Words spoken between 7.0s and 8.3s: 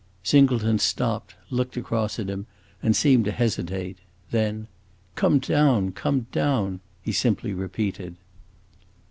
he simply repeated.